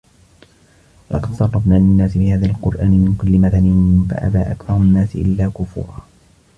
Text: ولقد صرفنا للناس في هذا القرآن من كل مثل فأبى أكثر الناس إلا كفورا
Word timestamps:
ولقد 1.11 1.33
صرفنا 1.33 1.75
للناس 1.75 2.11
في 2.11 2.33
هذا 2.33 2.45
القرآن 2.45 2.87
من 2.91 3.13
كل 3.21 3.39
مثل 3.39 4.07
فأبى 4.15 4.41
أكثر 4.41 4.77
الناس 4.77 5.15
إلا 5.15 5.47
كفورا 5.47 6.05